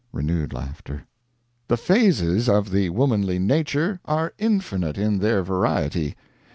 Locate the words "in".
4.97-5.19